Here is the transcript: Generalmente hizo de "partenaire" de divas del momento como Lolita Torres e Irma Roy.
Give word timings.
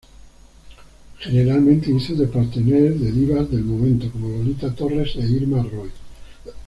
Generalmente 1.19 1.91
hizo 1.91 2.15
de 2.15 2.25
"partenaire" 2.25 2.89
de 2.89 3.11
divas 3.11 3.51
del 3.51 3.63
momento 3.63 4.09
como 4.11 4.29
Lolita 4.29 4.73
Torres 4.73 5.11
e 5.17 5.27
Irma 5.27 5.61
Roy. 5.61 5.91